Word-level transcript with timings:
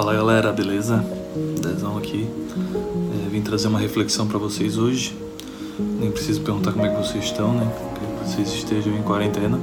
Fala 0.00 0.14
galera, 0.14 0.50
beleza? 0.50 1.04
Dezão 1.60 1.98
aqui. 1.98 2.26
É, 2.26 3.28
vim 3.28 3.42
trazer 3.42 3.68
uma 3.68 3.78
reflexão 3.78 4.26
para 4.26 4.38
vocês 4.38 4.78
hoje. 4.78 5.14
Nem 5.78 6.10
preciso 6.10 6.40
perguntar 6.40 6.72
como 6.72 6.86
é 6.86 6.88
que 6.88 6.96
vocês 6.96 7.22
estão, 7.22 7.52
né? 7.52 7.70
Que 7.94 8.26
vocês 8.26 8.48
estejam 8.48 8.96
em 8.96 9.02
quarentena. 9.02 9.60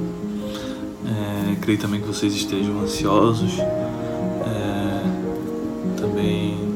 É, 1.04 1.56
creio 1.56 1.80
também 1.80 2.00
que 2.00 2.06
vocês 2.06 2.32
estejam 2.32 2.80
ansiosos. 2.80 3.58
É, 3.58 6.00
também 6.00 6.67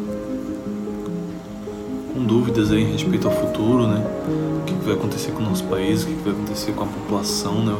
com 2.13 2.25
dúvidas 2.25 2.71
aí 2.71 2.83
em 2.83 2.93
respeito 2.93 3.27
ao 3.27 3.35
futuro, 3.35 3.87
né? 3.87 4.05
O 4.61 4.65
que 4.65 4.75
vai 4.85 4.95
acontecer 4.95 5.33
com 5.33 5.43
o 5.43 5.47
nosso 5.47 5.65
país, 5.65 6.03
o 6.03 6.07
que 6.07 6.15
vai 6.25 6.33
acontecer 6.33 6.73
com 6.73 6.85
a 6.85 6.87
população, 6.87 7.65
né? 7.65 7.77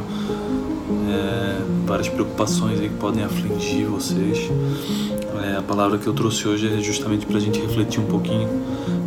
É, 1.09 1.61
várias 1.85 2.09
preocupações 2.09 2.79
aí 2.79 2.89
que 2.89 2.95
podem 2.95 3.23
afligir 3.23 3.85
vocês. 3.85 4.49
É, 5.43 5.57
a 5.57 5.61
palavra 5.61 5.97
que 5.97 6.07
eu 6.07 6.13
trouxe 6.13 6.47
hoje 6.47 6.67
é 6.67 6.81
justamente 6.81 7.25
para 7.25 7.37
a 7.37 7.39
gente 7.39 7.59
refletir 7.59 7.99
um 7.99 8.05
pouquinho 8.05 8.49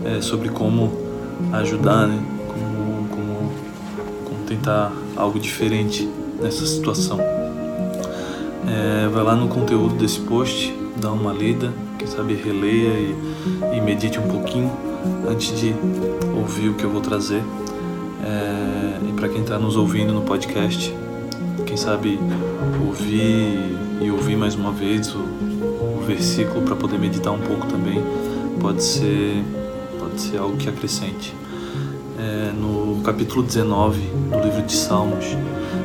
é, 0.04 0.20
sobre 0.20 0.48
como 0.48 0.92
ajudar, 1.52 2.06
né? 2.06 2.22
Como, 2.48 3.08
como, 3.08 3.52
como 4.24 4.44
tentar 4.46 4.92
algo 5.16 5.40
diferente 5.40 6.08
nessa 6.40 6.64
situação. 6.66 7.18
É, 8.68 9.08
vai 9.08 9.22
lá 9.22 9.34
no 9.34 9.48
conteúdo 9.48 9.94
desse 9.94 10.20
post, 10.20 10.74
dá 11.00 11.10
uma 11.10 11.32
lida, 11.32 11.72
quem 11.98 12.06
sabe 12.06 12.34
releia 12.34 12.90
e, 12.90 13.14
e 13.76 13.80
medite 13.80 14.18
um 14.18 14.28
pouquinho 14.28 14.70
antes 15.28 15.58
de 15.58 15.74
ouvir 16.36 16.70
o 16.70 16.74
que 16.74 16.84
eu 16.84 16.90
vou 16.90 17.00
trazer. 17.00 17.42
É, 18.24 19.08
e 19.08 19.12
para 19.12 19.28
quem 19.28 19.42
está 19.42 19.58
nos 19.58 19.76
ouvindo 19.76 20.12
no 20.12 20.22
podcast, 20.22 20.94
quem 21.66 21.76
sabe 21.76 22.18
ouvir 22.86 23.76
e 24.00 24.10
ouvir 24.10 24.36
mais 24.36 24.54
uma 24.54 24.72
vez 24.72 25.14
o, 25.14 25.18
o 25.18 26.04
versículo 26.06 26.62
para 26.62 26.76
poder 26.76 26.98
meditar 26.98 27.32
um 27.32 27.40
pouco 27.40 27.66
também 27.66 28.02
pode 28.60 28.82
ser 28.82 29.42
pode 29.98 30.20
ser 30.20 30.38
algo 30.38 30.56
que 30.56 30.68
acrescente. 30.68 31.34
É, 32.18 32.52
no 32.52 33.02
capítulo 33.02 33.42
19 33.42 34.00
do 34.00 34.40
livro 34.42 34.62
de 34.62 34.72
Salmos, 34.72 35.26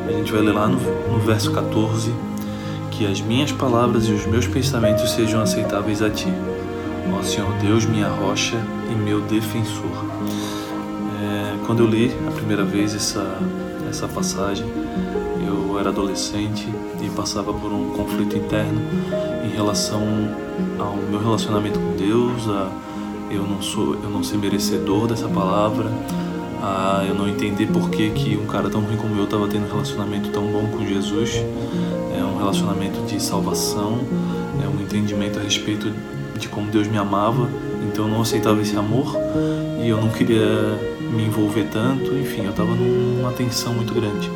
a 0.08 0.12
gente 0.12 0.32
vai 0.32 0.42
ler 0.42 0.54
lá 0.54 0.68
no, 0.68 0.80
no 1.12 1.20
verso 1.20 1.52
14 1.52 2.12
que 2.92 3.06
as 3.06 3.20
minhas 3.20 3.52
palavras 3.52 4.08
e 4.08 4.12
os 4.12 4.26
meus 4.26 4.48
pensamentos 4.48 5.12
sejam 5.12 5.42
aceitáveis 5.42 6.02
a 6.02 6.10
ti, 6.10 6.28
ó 7.14 7.24
Senhor 7.24 7.52
Deus, 7.62 7.86
minha 7.86 8.08
rocha 8.08 8.58
e 8.92 8.96
meu 8.96 9.22
defensor. 9.22 9.92
É, 11.22 11.58
quando 11.66 11.84
eu 11.84 11.88
li 11.88 12.12
a 12.28 12.32
primeira 12.32 12.64
vez 12.64 12.94
essa, 12.94 13.40
essa 13.90 14.08
passagem, 14.08 14.66
eu 15.46 15.80
era 15.80 15.90
adolescente 15.90 16.68
e 17.02 17.10
passava 17.10 17.54
por 17.54 17.72
um 17.72 17.92
conflito 17.92 18.38
interno 18.38 18.82
em 19.44 19.50
relação 19.50 20.02
ao 20.80 20.96
meu 20.96 21.20
relacionamento 21.20 21.80
com 21.80 21.96
Deus, 21.96 22.48
a 22.50 22.70
eu 23.30 23.44
não 23.44 23.62
sou, 23.62 23.96
eu 23.96 24.10
não 24.10 24.24
ser 24.24 24.38
merecedor 24.38 25.08
dessa 25.08 25.28
palavra, 25.28 25.90
a 26.62 27.06
eu 27.08 27.16
não 27.16 27.28
entender 27.28 27.68
por 27.68 27.90
que, 27.90 28.10
que 28.12 28.38
um 28.38 28.46
cara 28.46 28.70
tão 28.70 28.82
ruim 28.82 28.98
como 28.98 29.16
eu 29.16 29.24
estava 29.24 29.48
tendo 29.48 29.66
um 29.66 29.72
relacionamento 29.72 30.30
tão 30.30 30.46
bom 30.52 30.68
com 30.68 30.86
Jesus, 30.86 31.36
é 32.16 32.24
um 32.24 32.38
relacionamento 32.38 33.02
de 33.06 33.22
salvação, 33.22 34.00
é 34.64 34.68
um 34.68 34.82
entendimento 34.82 35.40
a 35.40 35.42
respeito 35.42 35.92
de 36.42 36.50
como 36.50 36.70
Deus 36.72 36.88
me 36.88 36.98
amava, 36.98 37.48
então 37.88 38.06
eu 38.06 38.12
não 38.12 38.22
aceitava 38.22 38.62
esse 38.62 38.76
amor 38.76 39.16
e 39.82 39.88
eu 39.88 40.02
não 40.02 40.10
queria 40.10 40.78
me 41.00 41.24
envolver 41.24 41.66
tanto, 41.72 42.16
enfim, 42.18 42.44
eu 42.44 42.50
estava 42.50 42.74
numa 42.74 43.32
tensão 43.32 43.74
muito 43.74 43.94
grande. 43.94 44.30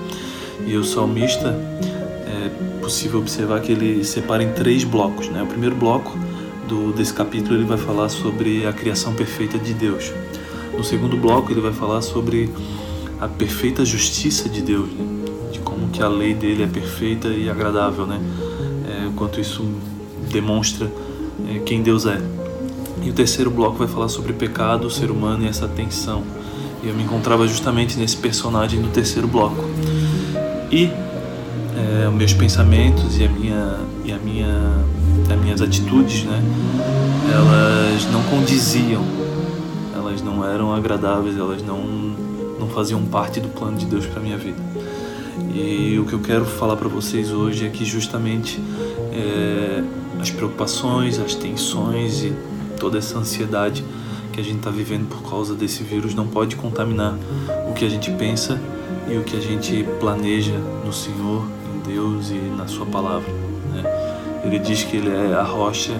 E 0.66 0.78
o 0.78 0.84
salmista, 0.84 1.50
é 2.28 2.50
possível 2.80 3.20
observar 3.20 3.60
que 3.62 3.72
ele 3.72 4.04
separa 4.04 4.44
em 4.44 4.52
três 4.54 4.84
blocos. 4.84 5.30
Né? 5.30 5.42
O 5.42 5.48
primeiro 5.48 5.76
bloco 5.76 6.18
do, 6.68 6.94
desse 6.94 7.14
capítulo 7.14 7.56
ele 7.56 7.66
vai 7.66 7.78
falar 7.78 8.10
sobre 8.10 8.66
a 8.68 8.74
criação 8.74 9.14
perfeita 9.14 9.58
de 9.58 9.74
Deus. 9.74 10.12
No 10.78 10.84
segundo 10.84 11.18
bloco 11.18 11.52
ele 11.52 11.62
vai 11.62 11.74
falar 11.74 12.02
sobre 12.02 12.50
a 13.20 13.28
perfeita 13.28 13.84
justiça 13.84 14.48
de 14.48 14.62
Deus, 14.62 14.90
né? 14.90 15.06
de 15.52 15.60
como 15.60 15.88
que 15.90 16.04
a 16.04 16.08
lei 16.08 16.34
dele 16.34 16.64
é 16.64 16.68
perfeita 16.68 17.30
e 17.30 17.50
agradável, 17.50 18.06
né? 18.06 18.20
É, 18.88 19.10
quanto 19.16 19.40
isso 19.40 19.64
demonstra 20.30 20.92
é, 21.50 21.60
quem 21.60 21.82
Deus 21.82 22.06
é. 22.06 22.22
E 23.02 23.10
o 23.10 23.14
terceiro 23.14 23.52
bloco 23.52 23.78
vai 23.78 23.88
falar 23.88 24.10
sobre 24.10 24.34
pecado, 24.34 24.88
o 24.88 24.92
ser 24.92 25.12
humano 25.12 25.44
e 25.44 25.48
essa 25.48 25.68
tensão. 25.68 26.24
E 26.84 26.88
eu 26.88 26.94
me 26.94 27.04
encontrava 27.04 27.48
justamente 27.48 27.98
nesse 27.98 28.18
personagem 28.18 28.82
do 28.82 28.90
terceiro 28.90 29.28
bloco 29.28 29.64
e 30.72 30.90
é, 31.78 32.10
meus 32.10 32.34
pensamentos 32.34 33.18
e 33.18 33.24
a 33.24 33.30
minha 33.30 33.80
e 34.04 34.12
a 34.12 34.18
minha 34.18 34.86
as 35.30 35.42
minhas 35.42 35.62
atitudes, 35.62 36.24
né? 36.24 36.42
Elas 37.34 38.06
não 38.12 38.24
condiziam, 38.24 39.04
elas 39.94 40.22
não 40.22 40.48
eram 40.48 40.74
agradáveis, 40.74 41.38
elas 41.38 41.62
não 41.64 41.82
não 42.60 42.70
faziam 42.70 43.04
parte 43.04 43.40
do 43.40 43.50
plano 43.50 43.78
de 43.78 43.86
Deus 43.86 44.06
para 44.06 44.22
minha 44.22 44.38
vida. 44.38 44.62
E 45.54 45.98
o 46.00 46.06
que 46.06 46.14
eu 46.14 46.20
quero 46.20 46.46
falar 46.46 46.76
para 46.76 46.88
vocês 46.88 47.32
hoje 47.32 47.66
é 47.66 47.70
que 47.70 47.86
justamente 47.86 48.60
é, 49.16 49.84
as 50.20 50.30
preocupações, 50.30 51.20
as 51.20 51.36
tensões 51.36 52.24
e 52.24 52.34
toda 52.80 52.98
essa 52.98 53.18
ansiedade 53.18 53.84
que 54.32 54.42
a 54.42 54.44
gente 54.44 54.58
está 54.58 54.70
vivendo 54.70 55.08
por 55.08 55.30
causa 55.30 55.56
desse 55.56 55.84
vírus 55.84 56.14
não 56.14 56.28
pode 56.28 56.58
contaminar 56.58 57.18
o 57.70 57.74
que 57.74 57.86
a 57.86 57.90
gente 57.90 58.12
pensa 58.12 58.60
e 59.08 59.18
o 59.18 59.24
que 59.24 59.38
a 59.38 59.40
gente 59.40 59.86
planeja 60.00 60.58
no 60.86 60.92
Senhor, 60.92 61.46
em 61.74 61.90
Deus 61.90 62.32
e 62.32 62.36
na 62.58 62.68
Sua 62.68 62.86
palavra. 62.86 63.32
Né? 63.74 63.84
Ele 64.44 64.60
diz 64.60 64.84
que 64.84 64.98
Ele 64.98 65.10
é 65.10 65.34
a 65.34 65.44
rocha 65.44 65.94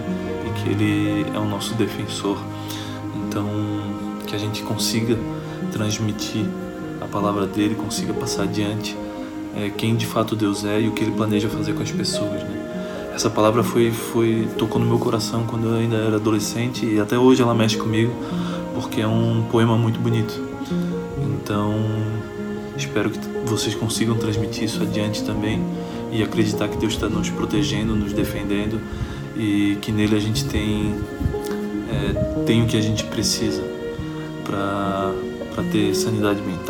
e 0.46 0.60
que 0.60 0.70
Ele 0.70 1.26
é 1.34 1.40
o 1.40 1.46
nosso 1.46 1.74
defensor. 1.76 2.38
Então, 3.16 3.48
que 4.28 4.36
a 4.36 4.40
gente 4.40 4.64
consiga 4.64 5.18
transmitir 5.72 6.46
a 7.00 7.06
palavra 7.06 7.46
dele, 7.46 7.76
consiga 7.76 8.14
passar 8.14 8.44
adiante 8.44 8.98
é, 9.56 9.70
quem 9.70 9.96
de 9.96 10.06
fato 10.06 10.36
Deus 10.36 10.66
é 10.66 10.82
e 10.82 10.88
o 10.90 10.92
que 10.92 11.04
Ele 11.04 11.12
planeja 11.12 11.48
fazer 11.48 11.74
com 11.74 11.84
as 11.84 11.92
pessoas. 11.92 12.44
Né? 12.44 12.55
Essa 13.16 13.30
palavra 13.30 13.64
foi, 13.64 13.92
foi 13.92 14.46
tocou 14.58 14.78
no 14.78 14.86
meu 14.86 15.00
coração 15.00 15.46
quando 15.46 15.68
eu 15.68 15.76
ainda 15.76 15.96
era 15.96 16.18
adolescente 16.18 16.86
e 16.86 17.00
até 17.00 17.18
hoje 17.18 17.42
ela 17.42 17.56
mexe 17.56 17.78
comigo 17.78 18.14
porque 18.74 19.00
é 19.00 19.08
um 19.08 19.48
poema 19.50 19.78
muito 19.78 19.98
bonito. 20.02 20.34
Então, 21.24 21.74
espero 22.76 23.10
que 23.10 23.18
vocês 23.46 23.74
consigam 23.74 24.18
transmitir 24.18 24.66
isso 24.66 24.84
adiante 24.84 25.24
também 25.24 25.64
e 26.12 26.22
acreditar 26.22 26.68
que 26.68 26.76
Deus 26.76 26.92
está 26.92 27.08
nos 27.08 27.30
protegendo, 27.30 27.96
nos 27.96 28.12
defendendo 28.12 28.82
e 29.38 29.78
que 29.82 29.94
nele 29.94 30.18
a 30.18 30.20
gente 30.20 30.44
tem, 30.44 30.94
é, 31.90 32.44
tem 32.46 32.64
o 32.64 32.68
que 32.68 32.76
a 32.76 32.82
gente 32.82 33.06
precisa 33.06 33.64
para 34.44 35.64
ter 35.72 35.96
sanidade 35.96 36.42
mental. 36.42 36.66